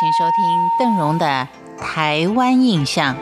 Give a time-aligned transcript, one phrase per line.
[0.00, 1.48] 请收听邓荣的
[1.82, 3.16] 《台湾印象》。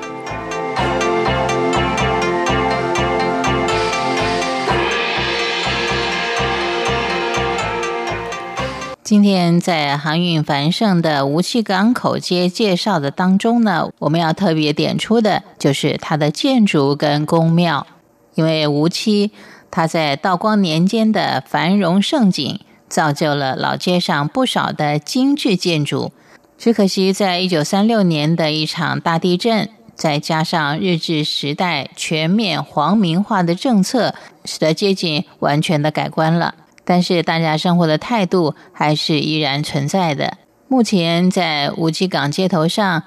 [9.02, 17.86] 今天在航运繁盛的吴锡港口街介绍的当中呢，我们要特别点出的就是它的建筑跟宫庙，
[18.34, 19.30] 因为吴锡
[19.70, 26.12] 它在道光年间的繁荣盛景，造就了老街上不少的精致建筑。
[26.58, 34.14] 只可惜，在一九三六年的一场大地震，再加上日治时代全面皇民化的政策，
[34.44, 36.54] 使得街景完全的改观了。
[36.84, 40.38] 但是，大家生活的态度还是依然存在的。
[40.68, 43.02] 目前，在五七港街头上，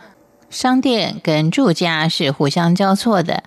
[0.50, 3.44] 商店跟住家是互相交错的，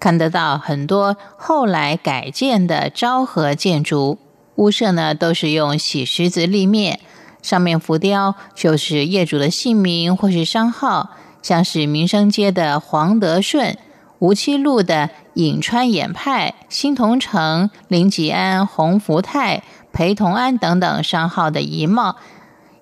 [0.00, 4.18] 看得到很多后来改建的昭和建筑，
[4.54, 7.00] 屋舍呢都是用洗石子立面。
[7.46, 11.10] 上面浮雕就是业主的姓名或是商号，
[11.40, 13.78] 像是民生街的黄德顺、
[14.18, 22.16] 吴七路的颍川演派、新同城林吉安、洪福泰、裴同安等等商号的遗貌，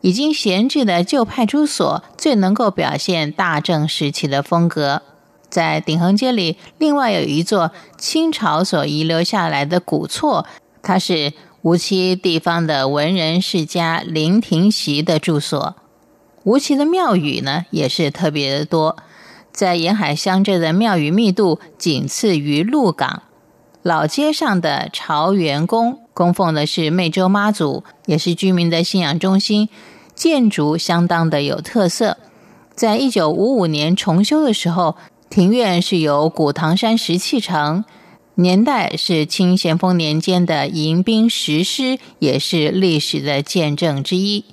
[0.01, 5.03] 已经闲置的旧派出所最能够表现大正时期的风格。
[5.51, 10.47] 在鼎恒街里，另外有一座清朝所遗留下来的古厝，
[10.83, 11.35] 它是。
[11.65, 15.75] 吴锡地方的文人世家林廷席的住所，
[16.43, 18.99] 吴锡的庙宇呢也是特别的多，
[19.51, 23.23] 在沿海乡镇的庙宇密度仅次于鹿港。
[23.81, 29.71] 老街上的朝元宫供奉的是湄洲妈祖，也是居民的信仰中心，
[30.15, 32.19] 建筑相当的有特色。
[32.75, 34.97] 在一九五五年重修的时候，
[35.31, 37.87] 庭院是由古唐山石砌成。
[38.37, 44.45] 年代是清咸丰年间的迎宾石狮，也是历史的见证之一。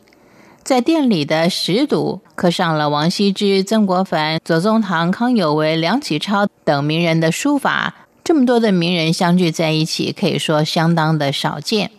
[0.63, 7.95] 在店里的石堵刻上了王羲之、曾国藩、左宗棠、康有为、梁启超等名人的书法。
[8.23, 11.89] 这么多的名人相聚在一起，可以说相当的少见。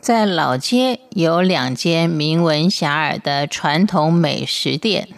[0.00, 5.08] 在老街有两间名闻遐迩的传统美食店，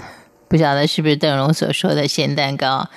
[0.49, 2.89] 不晓得是不是邓荣所说的咸蛋糕。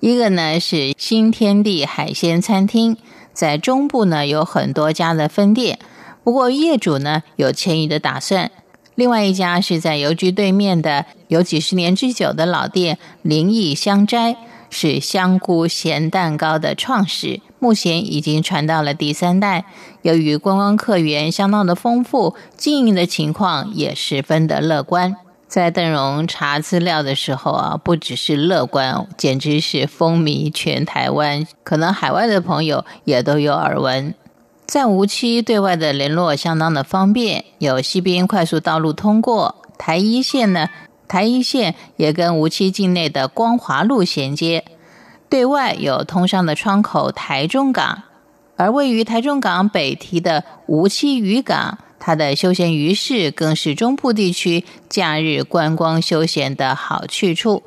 [0.00, 2.96] 一个呢是新天地海鲜餐厅，
[3.32, 5.78] 在中部呢有很多家的分店，
[6.22, 8.50] 不过业主呢有迁移的打算。
[8.94, 14.36] 另外一家是在邮局对面的有几十年之久的老店灵异香斋，
[14.70, 19.64] 是香菇咸蛋糕的创始，目前已经传到了第三代。
[20.02, 25.16] 由于观光客源相当的丰富，经营的情况也十分的乐观。
[25.48, 34.12] 在邓荣查资料的时候啊，不只是乐观，简直是风靡全台湾，可能海外的朋友也都有耳闻。
[34.66, 40.68] 在无期对外的联络相当的方便，有西边快速道路通过，台一线呢，
[41.06, 44.64] 台一线也跟无期境内的光华路衔接，
[45.28, 48.02] 对外有通商的窗口台中港，
[48.56, 51.78] 而位于台中港北堤的无期渔港。
[52.06, 57.64] 他的休闲渔市更是中部地区假日观光休闲的好去处，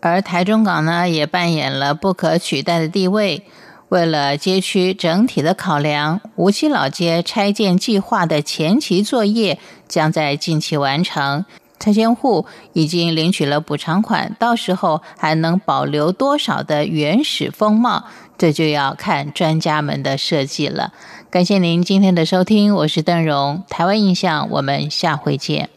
[0.00, 3.42] 而台中港呢也扮演了不可取代的地位。
[3.90, 11.44] 为了街区整体的考量，无锡老街拆建计划的前期作业将在近期完成。
[11.82, 18.04] 拆迁户已经领取了补偿款，到时候还能保留多少的原始风貌，
[18.38, 20.92] 这就要看专家们的设计了。
[21.28, 25.70] 感谢您今天的收听，我是邓荣，台湾印象，我们下回见。